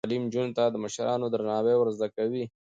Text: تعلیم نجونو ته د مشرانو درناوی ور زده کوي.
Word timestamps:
تعلیم 0.05 0.23
نجونو 0.27 0.55
ته 0.57 0.63
د 0.69 0.75
مشرانو 0.83 1.25
درناوی 1.33 1.75
ور 1.77 1.87
زده 1.97 2.07
کوي. 2.15 2.43